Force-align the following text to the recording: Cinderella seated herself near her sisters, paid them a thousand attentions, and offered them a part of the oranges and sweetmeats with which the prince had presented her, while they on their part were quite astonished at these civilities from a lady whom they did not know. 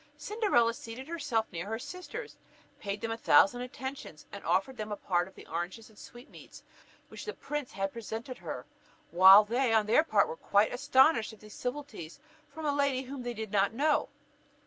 Cinderella 0.17 0.73
seated 0.73 1.07
herself 1.07 1.45
near 1.51 1.67
her 1.67 1.77
sisters, 1.77 2.35
paid 2.79 3.01
them 3.01 3.11
a 3.11 3.17
thousand 3.19 3.61
attentions, 3.61 4.25
and 4.31 4.43
offered 4.43 4.75
them 4.75 4.91
a 4.91 4.95
part 4.95 5.27
of 5.27 5.35
the 5.35 5.45
oranges 5.45 5.89
and 5.89 5.99
sweetmeats 5.99 6.63
with 7.03 7.11
which 7.11 7.25
the 7.25 7.35
prince 7.35 7.73
had 7.73 7.93
presented 7.93 8.39
her, 8.39 8.65
while 9.11 9.43
they 9.43 9.71
on 9.71 9.85
their 9.85 10.01
part 10.03 10.27
were 10.27 10.35
quite 10.35 10.73
astonished 10.73 11.33
at 11.33 11.39
these 11.39 11.53
civilities 11.53 12.19
from 12.49 12.65
a 12.65 12.73
lady 12.73 13.03
whom 13.03 13.21
they 13.21 13.35
did 13.35 13.51
not 13.51 13.73
know. 13.75 14.09